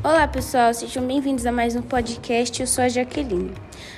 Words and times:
Olá 0.00 0.28
pessoal, 0.28 0.72
sejam 0.72 1.04
bem-vindos 1.04 1.44
a 1.44 1.50
mais 1.50 1.74
um 1.74 1.82
podcast. 1.82 2.60
Eu 2.60 2.68
sou 2.68 2.84
a 2.84 2.88
Jaqueline. 2.88 3.52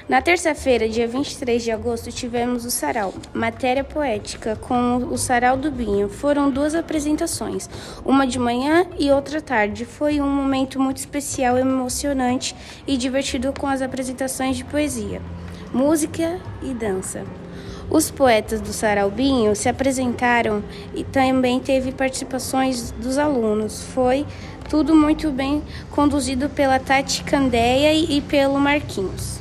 Na 0.08 0.22
terça-feira, 0.22 0.88
dia 0.88 1.06
23 1.06 1.62
de 1.62 1.70
agosto, 1.70 2.10
tivemos 2.10 2.64
o 2.64 2.70
Sarau, 2.70 3.12
matéria 3.34 3.84
poética, 3.84 4.56
com 4.56 4.96
o 4.96 5.18
Sarau 5.18 5.58
do 5.58 5.70
Binho. 5.70 6.08
Foram 6.08 6.50
duas 6.50 6.74
apresentações, 6.74 7.68
uma 8.02 8.26
de 8.26 8.38
manhã 8.38 8.86
e 8.98 9.10
outra 9.10 9.42
tarde. 9.42 9.84
Foi 9.84 10.22
um 10.22 10.28
momento 10.28 10.80
muito 10.80 10.96
especial, 10.96 11.58
emocionante 11.58 12.56
e 12.86 12.96
divertido 12.96 13.52
com 13.52 13.66
as 13.66 13.82
apresentações 13.82 14.56
de 14.56 14.64
poesia, 14.64 15.20
música 15.70 16.40
e 16.62 16.72
dança. 16.72 17.26
Os 17.90 18.08
poetas 18.08 18.60
do 18.60 18.72
Saraubinho 18.72 19.54
se 19.56 19.68
apresentaram 19.68 20.62
e 20.94 21.02
também 21.02 21.58
teve 21.58 21.90
participações 21.90 22.92
dos 22.92 23.18
alunos. 23.18 23.82
Foi 23.82 24.24
tudo 24.70 24.94
muito 24.94 25.32
bem 25.32 25.64
conduzido 25.90 26.48
pela 26.48 26.78
Tati 26.78 27.24
Candeia 27.24 27.92
e 27.92 28.20
pelo 28.20 28.56
Marquinhos. 28.56 29.40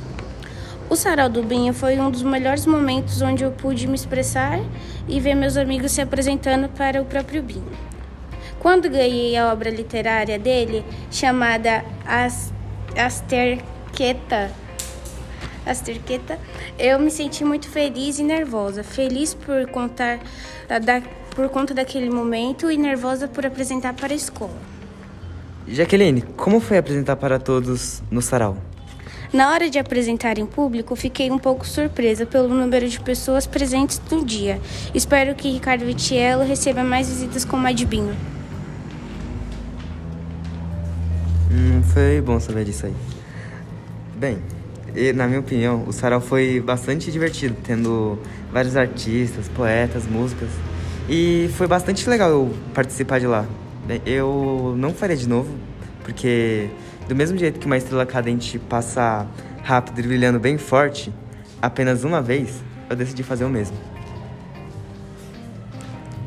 O 0.88 0.96
Sarau 0.96 1.28
do 1.28 1.40
Binho 1.40 1.72
foi 1.72 2.00
um 2.00 2.10
dos 2.10 2.24
melhores 2.24 2.66
momentos 2.66 3.22
onde 3.22 3.44
eu 3.44 3.52
pude 3.52 3.86
me 3.86 3.94
expressar 3.94 4.58
e 5.06 5.20
ver 5.20 5.36
meus 5.36 5.56
amigos 5.56 5.92
se 5.92 6.00
apresentando 6.00 6.68
para 6.70 7.00
o 7.00 7.04
próprio 7.04 7.44
Binho. 7.44 7.70
Quando 8.58 8.90
ganhei 8.90 9.36
a 9.36 9.52
obra 9.52 9.70
literária 9.70 10.36
dele, 10.36 10.84
chamada 11.12 11.84
As 12.04 12.52
Asterqueta, 12.98 14.50
Asterqueta, 15.64 16.40
eu 16.76 16.98
me 16.98 17.08
senti 17.08 17.44
muito 17.44 17.68
feliz 17.68 18.18
e 18.18 18.24
nervosa. 18.24 18.82
Feliz 18.82 19.32
por 19.32 19.70
contar 19.70 20.18
da, 20.68 21.00
por 21.36 21.48
conta 21.50 21.72
daquele 21.72 22.10
momento 22.10 22.68
e 22.68 22.76
nervosa 22.76 23.28
por 23.28 23.46
apresentar 23.46 23.94
para 23.94 24.12
a 24.12 24.16
escola. 24.16 24.79
Jaqueline, 25.72 26.22
como 26.36 26.58
foi 26.58 26.78
apresentar 26.78 27.14
para 27.14 27.38
todos 27.38 28.02
no 28.10 28.20
sarau? 28.20 28.56
Na 29.32 29.52
hora 29.52 29.70
de 29.70 29.78
apresentar 29.78 30.36
em 30.36 30.44
público, 30.44 30.96
fiquei 30.96 31.30
um 31.30 31.38
pouco 31.38 31.64
surpresa 31.64 32.26
pelo 32.26 32.48
número 32.48 32.88
de 32.88 32.98
pessoas 32.98 33.46
presentes 33.46 34.02
no 34.10 34.24
dia. 34.24 34.60
Espero 34.92 35.32
que 35.36 35.48
Ricardo 35.48 35.84
Vitiello 35.84 36.42
receba 36.42 36.82
mais 36.82 37.08
visitas 37.08 37.44
com 37.44 37.56
Madbinho. 37.56 38.16
Hum, 41.52 41.80
foi 41.94 42.20
bom 42.20 42.40
saber 42.40 42.64
disso 42.64 42.86
aí. 42.86 42.94
Bem, 44.16 44.38
na 45.14 45.28
minha 45.28 45.38
opinião, 45.38 45.84
o 45.86 45.92
sarau 45.92 46.20
foi 46.20 46.60
bastante 46.60 47.12
divertido, 47.12 47.54
tendo 47.62 48.18
vários 48.52 48.76
artistas, 48.76 49.48
poetas, 49.48 50.04
músicas. 50.04 50.48
E 51.08 51.48
foi 51.56 51.68
bastante 51.68 52.10
legal 52.10 52.28
eu 52.30 52.54
participar 52.74 53.20
de 53.20 53.28
lá. 53.28 53.46
Eu 54.04 54.74
não 54.76 54.92
faria 54.92 55.16
de 55.16 55.28
novo, 55.28 55.54
porque 56.04 56.68
do 57.08 57.16
mesmo 57.16 57.36
jeito 57.36 57.58
que 57.58 57.66
uma 57.66 57.76
estrela 57.76 58.06
cadente 58.06 58.58
passa 58.58 59.26
rápido 59.62 59.98
e 59.98 60.02
brilhando 60.02 60.38
bem 60.38 60.58
forte, 60.58 61.12
apenas 61.60 62.04
uma 62.04 62.22
vez, 62.22 62.62
eu 62.88 62.96
decidi 62.96 63.22
fazer 63.22 63.44
o 63.44 63.48
mesmo. 63.48 63.76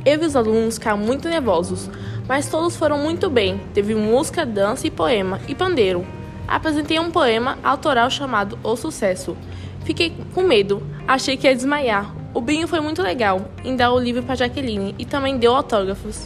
Eu 0.05 0.21
e 0.21 0.25
os 0.25 0.35
alunos 0.35 0.75
ficaram 0.75 0.97
muito 0.97 1.29
nervosos, 1.29 1.89
mas 2.27 2.49
todos 2.49 2.75
foram 2.75 2.97
muito 2.97 3.29
bem. 3.29 3.61
Teve 3.73 3.95
música, 3.95 4.45
dança 4.45 4.85
e 4.85 4.91
poema, 4.91 5.39
e 5.47 5.55
pandeiro. 5.55 6.05
Apresentei 6.45 6.99
um 6.99 7.09
poema 7.09 7.57
autoral 7.63 8.09
chamado 8.09 8.59
O 8.61 8.75
Sucesso. 8.75 9.37
Fiquei 9.85 10.13
com 10.33 10.43
medo, 10.43 10.83
achei 11.07 11.37
que 11.37 11.47
ia 11.47 11.55
desmaiar. 11.55 12.13
O 12.33 12.41
Binho 12.41 12.67
foi 12.67 12.81
muito 12.81 13.01
legal 13.01 13.49
em 13.63 13.75
dar 13.75 13.93
o 13.93 13.99
livro 13.99 14.23
para 14.23 14.35
Jaqueline 14.35 14.93
e 14.99 15.05
também 15.05 15.37
deu 15.37 15.55
autógrafos 15.55 16.25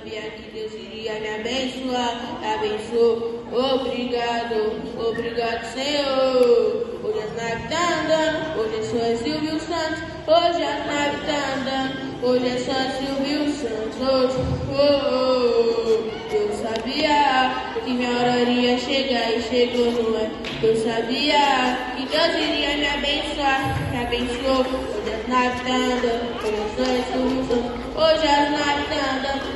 sabia 0.00 0.22
que 0.30 0.50
Deus 0.52 0.72
iria 0.72 1.20
me 1.20 1.28
abençoar, 1.28 2.38
abençoou. 2.42 3.44
Obrigado, 3.52 4.72
obrigado, 4.96 5.64
Senhor. 5.74 6.86
Hoje 7.04 7.18
as 7.18 7.36
naves 7.36 7.68
tá 7.68 8.00
andando, 8.00 8.60
hoje 8.60 8.78
é 8.78 8.82
só 8.82 9.22
Silvio 9.22 9.60
Santos. 9.60 10.02
Hoje 10.26 10.62
as 10.62 10.86
naves 10.86 11.20
tá 11.26 11.38
andando, 11.58 12.24
hoje 12.24 12.48
é 12.48 12.58
só 12.58 12.78
Silvio 12.96 13.52
Santos. 13.52 13.96
Oh, 14.00 14.28
oh, 14.72 14.96
oh. 15.12 16.34
Eu 16.34 16.48
sabia 16.52 17.74
que 17.84 17.90
minha 17.90 18.10
hora 18.10 18.40
iria 18.40 18.78
chegar 18.78 19.36
e 19.36 19.42
chegou, 19.42 19.92
não 19.92 20.18
é? 20.18 20.30
Eu 20.62 20.76
sabia 20.76 21.78
que 21.96 22.06
Deus 22.06 22.34
iria 22.36 22.76
me 22.76 22.86
abençoar, 22.86 23.90
me 23.90 23.98
abençoou. 24.02 24.60
Hoje 24.60 25.12
as 25.12 25.28
naves 25.28 25.60
tá 25.62 25.74
andando, 25.74 26.24
hoje 26.42 26.54
é 26.54 26.68
só 26.76 27.12
Silvio 27.12 27.44
Santos. 27.44 27.80
Hoje 27.96 28.26
as 28.26 28.50
naves 28.52 28.69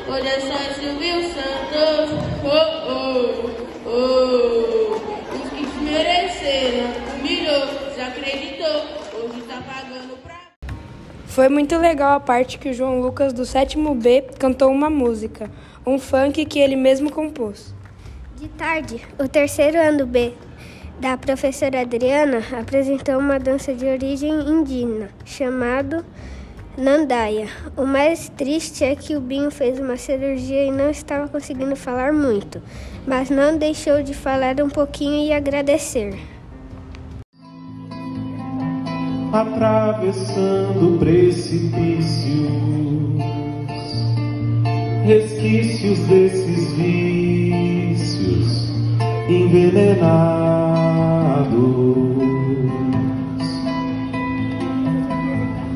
hoje 0.08 0.26
é 0.26 0.40
só. 0.40 0.64
Oh, 2.46 2.90
oh, 2.90 3.88
oh. 3.88 4.94
Os 5.34 5.50
que 5.50 5.64
mereceram, 5.80 6.90
humilhou, 7.18 7.66
desacreditou, 7.88 8.76
hoje 9.14 9.42
tá 9.48 9.62
pagando 9.66 10.16
pra. 10.22 10.40
Foi 11.26 11.48
muito 11.48 11.76
legal 11.78 12.16
a 12.16 12.20
parte 12.20 12.58
que 12.58 12.68
o 12.68 12.74
João 12.74 13.00
Lucas 13.00 13.32
do 13.32 13.46
sétimo 13.46 13.94
B 13.94 14.26
cantou 14.38 14.70
uma 14.70 14.90
música, 14.90 15.50
um 15.86 15.98
funk 15.98 16.44
que 16.44 16.58
ele 16.58 16.76
mesmo 16.76 17.10
compôs. 17.10 17.74
De 18.36 18.48
tarde, 18.48 19.00
o 19.18 19.26
terceiro 19.26 19.78
ano 19.78 20.06
B 20.06 20.32
da 21.00 21.16
professora 21.16 21.80
Adriana 21.80 22.42
apresentou 22.58 23.18
uma 23.18 23.38
dança 23.38 23.74
de 23.74 23.86
origem 23.86 24.32
indígena 24.32 25.08
chamado 25.24 26.04
Nandaia. 26.76 27.46
O 27.76 27.86
mais 27.86 28.28
triste 28.30 28.82
é 28.82 28.96
que 28.96 29.14
o 29.14 29.20
Binho 29.20 29.48
fez 29.48 29.78
uma 29.78 29.96
cirurgia 29.96 30.64
e 30.64 30.72
não 30.72 30.90
estava 30.90 31.28
conseguindo 31.28 31.76
falar 31.76 32.12
muito, 32.12 32.60
mas 33.06 33.30
não 33.30 33.56
deixou 33.56 34.02
de 34.02 34.12
falar 34.12 34.60
um 34.60 34.68
pouquinho 34.68 35.24
e 35.24 35.32
agradecer. 35.32 36.18
Atravessando 39.32 40.98
precipícios, 40.98 42.48
resquícios 45.04 45.98
desses 46.08 46.72
vícios 46.72 48.68
envenenados. 49.28 50.74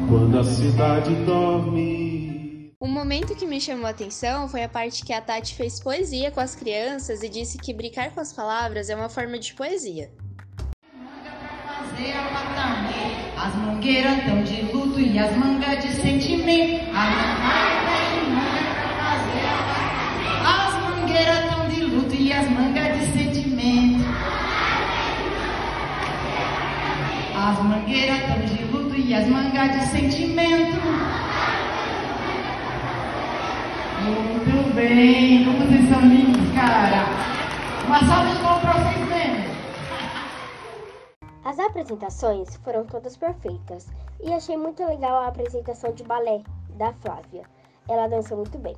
Quando 0.08 0.38
a 0.38 0.44
cidade 0.44 1.14
dorme. 1.26 2.72
Um 2.80 2.88
momento 2.88 3.34
que 3.36 3.46
me 3.46 3.60
chamou 3.60 3.86
a 3.86 3.91
atenção 3.91 4.48
foi 4.48 4.64
a 4.64 4.69
parte 4.69 5.04
que 5.04 5.12
a 5.12 5.20
Tati 5.20 5.54
fez 5.54 5.78
poesia 5.78 6.30
com 6.30 6.41
as 6.41 6.54
crianças 6.54 7.22
e 7.22 7.28
disse 7.28 7.58
que 7.58 7.74
brincar 7.74 8.12
com 8.12 8.20
as 8.20 8.32
palavras 8.32 8.88
é 8.88 8.96
uma 8.96 9.10
forma 9.10 9.38
de 9.38 9.52
poesia. 9.52 10.10
As 13.36 13.54
mangueiras 13.54 14.24
tão 14.24 14.42
de 14.44 14.62
luto 14.72 14.98
e 14.98 15.19
as 15.19 15.36
mangas 15.36 15.82
de 15.82 15.92
sentimento. 16.00 16.84
As 20.44 20.75
mangueiras 20.82 21.50
tão 21.50 21.69
de 21.69 21.80
luto 21.82 22.14
e 22.14 22.32
as 22.32 22.48
mangas 22.48 22.98
de 22.98 23.06
sentimento. 23.12 24.04
As 27.36 27.62
mangueiras 27.62 28.20
tão 28.26 28.40
de 28.46 28.67
e 29.00 29.14
as 29.14 29.26
mangas 29.28 29.72
de 29.72 29.86
sentimento. 29.86 30.81
Muito 34.03 34.75
bem, 34.75 35.44
como 35.44 35.59
vocês 35.59 35.88
são 35.88 36.00
lindos, 36.00 36.53
cara. 36.54 37.06
Uma 37.87 38.00
salva 38.00 38.34
de 38.34 38.41
palmas 38.42 38.62
para 38.62 38.72
vocês 38.72 39.08
mesmo. 39.08 39.58
As 41.44 41.58
apresentações 41.58 42.56
foram 42.56 42.84
todas 42.84 43.16
perfeitas 43.16 43.87
e 44.22 44.32
achei 44.32 44.56
muito 44.56 44.84
legal 44.84 45.22
a 45.22 45.28
apresentação 45.28 45.92
de 45.92 46.04
balé 46.04 46.42
da 46.76 46.92
Flávia. 47.00 47.44
Ela 47.88 48.06
dançou 48.08 48.37
muito 48.37 48.58
bem. 48.58 48.76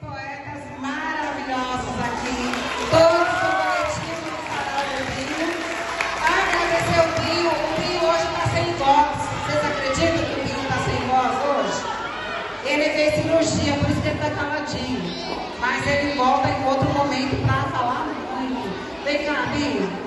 Poetas 0.00 0.62
maravilhosos 0.80 1.98
aqui, 1.98 2.38
todos 2.90 3.28
do 3.40 3.50
coletivo 3.58 4.22
do 4.30 4.36
Sarau 4.46 4.86
do 4.88 5.02
Rio. 5.16 5.48
Agradecer 6.22 7.00
o 7.00 7.08
Pio, 7.18 7.50
o 7.50 7.68
Pio 7.76 8.00
hoje 8.08 8.26
está 8.30 8.44
sem 8.54 8.66
voz. 8.74 9.18
Vocês 9.42 9.62
acreditam 9.64 10.22
que 10.24 10.32
o 10.32 10.42
Pio 10.44 10.58
está 10.62 10.78
sem 10.86 11.00
voz 11.08 11.34
hoje? 11.50 11.80
Ele 12.64 12.86
fez 12.90 13.14
cirurgia, 13.14 13.74
por 13.78 13.86
isso 13.90 13.91
que 13.91 13.91
ele 14.08 14.18
está 14.18 14.30
caladinho. 14.30 15.00
Mas 15.60 15.86
ele 15.86 16.14
volta 16.14 16.48
em 16.48 16.64
outro 16.66 16.88
momento 16.90 17.46
para 17.46 17.62
falar 17.70 18.06
muito. 18.06 19.04
Vem 19.04 19.24
cá, 19.24 19.46
Binho. 19.52 20.02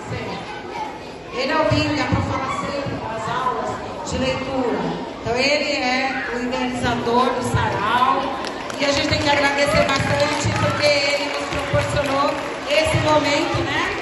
Ele 1.37 1.51
é 1.51 1.55
o 1.55 1.59
é 1.59 2.03
para 2.07 2.21
falar 2.21 2.59
sempre 2.63 2.95
nas 2.95 3.29
aulas 3.29 4.09
de 4.09 4.17
leitura. 4.17 4.79
Então 5.19 5.35
ele 5.35 5.83
é 5.83 6.23
o 6.33 6.39
idealizador 6.39 7.25
do 7.33 7.43
sarau. 7.43 8.39
E 8.79 8.85
a 8.85 8.91
gente 8.91 9.09
tem 9.09 9.19
que 9.21 9.29
agradecer 9.29 9.83
bastante 9.85 10.47
porque 10.63 10.85
ele 10.85 11.33
nos 11.33 11.45
proporcionou 11.49 12.31
esse 12.69 12.97
momento, 13.03 13.57
né? 13.65 13.97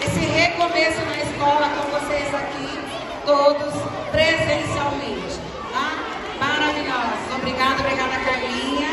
Esse 0.00 0.20
recomeço 0.20 1.00
na 1.06 1.16
escola 1.18 1.68
com 1.70 1.90
vocês 1.90 2.32
aqui, 2.32 2.78
todos 3.24 3.74
presencialmente. 4.12 5.40
Tá? 5.72 5.90
Maravilhosos. 6.38 7.34
Obrigada, 7.34 7.80
obrigada, 7.80 8.16
Carlinha, 8.24 8.90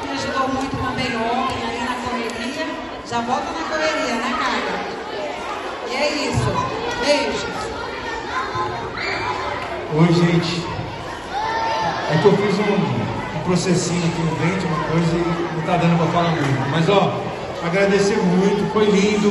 que 0.00 0.06
me 0.08 0.14
ajudou 0.14 0.48
muito 0.48 0.76
também 0.76 1.14
ontem 1.14 1.62
aí 1.62 1.84
na 1.84 1.94
correria. 2.08 2.92
Já 3.12 3.20
volta 3.20 3.44
na 3.52 3.68
correria, 3.68 4.14
né, 4.14 4.34
Carla? 4.40 4.86
E 5.86 5.94
é 5.94 6.30
isso. 6.30 6.48
Beijo. 7.04 7.46
Oi, 9.98 10.14
gente. 10.14 10.64
É 12.10 12.18
que 12.22 12.24
eu 12.24 12.32
fiz 12.38 12.58
um, 12.58 13.38
um 13.38 13.42
processinho 13.44 14.02
aqui 14.06 14.22
no 14.22 14.34
dente, 14.36 14.64
uma 14.64 14.84
coisa, 14.84 15.14
e 15.14 15.54
não 15.54 15.62
tá 15.66 15.76
dando 15.76 15.98
pra 15.98 16.06
falar 16.06 16.30
muito. 16.30 16.70
Mas, 16.70 16.88
ó, 16.88 17.20
agradecer 17.62 18.16
muito, 18.16 18.72
foi 18.72 18.86
lindo. 18.86 19.30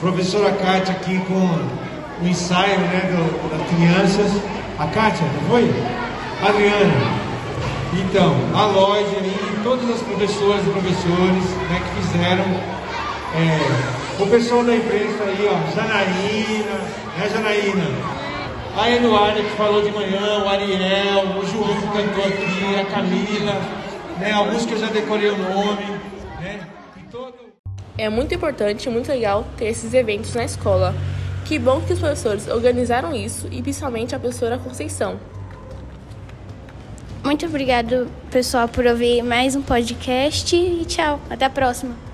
Professora 0.00 0.52
Kátia 0.52 0.94
aqui 0.94 1.18
com 1.26 2.22
o 2.22 2.28
ensaio, 2.28 2.78
né, 2.78 3.10
do, 3.10 3.50
das 3.50 3.68
crianças. 3.70 4.40
A 4.78 4.86
Kátia, 4.86 5.26
não 5.26 5.48
foi? 5.48 5.68
Adriana. 6.48 7.26
Então, 7.92 8.36
a 8.54 8.66
loja 8.66 9.16
e 9.18 9.60
todas 9.64 9.90
as 9.90 10.00
professoras 10.02 10.64
e 10.64 10.70
professores 10.70 11.44
né, 11.68 11.82
que 11.82 12.02
fizeram. 12.02 12.75
É, 13.38 14.22
o 14.22 14.26
pessoal 14.28 14.64
da 14.64 14.74
imprensa 14.74 15.24
aí, 15.24 15.46
ó, 15.46 15.74
Janaína, 15.74 16.78
né, 17.18 17.28
Janaína? 17.30 17.84
A 18.74 18.90
Eduarda 18.90 19.42
que 19.42 19.50
falou 19.50 19.82
de 19.82 19.90
manhã, 19.90 20.42
o 20.42 20.48
Ariel, 20.48 21.38
o 21.38 21.46
João 21.46 21.68
que 21.76 21.86
cantou 21.86 22.24
aqui, 22.24 22.80
a 22.80 22.84
Camila, 22.86 23.52
né, 24.18 24.32
alguns 24.32 24.64
que 24.64 24.72
eu 24.72 24.78
já 24.78 24.86
decorei 24.86 25.28
o 25.28 25.36
nome, 25.36 25.84
né? 26.40 26.66
E 26.96 27.00
todo... 27.10 27.34
É 27.98 28.08
muito 28.08 28.34
importante 28.34 28.86
e 28.86 28.90
muito 28.90 29.08
legal 29.10 29.46
ter 29.58 29.66
esses 29.66 29.92
eventos 29.92 30.34
na 30.34 30.44
escola. 30.44 30.94
Que 31.44 31.58
bom 31.58 31.82
que 31.82 31.92
os 31.92 31.98
professores 31.98 32.48
organizaram 32.48 33.14
isso 33.14 33.48
e 33.52 33.60
principalmente 33.60 34.14
a 34.14 34.18
professora 34.18 34.56
Conceição. 34.56 35.20
Muito 37.22 37.44
obrigado, 37.44 38.08
pessoal, 38.30 38.66
por 38.66 38.86
ouvir 38.86 39.22
mais 39.22 39.54
um 39.54 39.60
podcast 39.60 40.56
e 40.56 40.86
tchau. 40.86 41.20
Até 41.28 41.44
a 41.44 41.50
próxima. 41.50 42.06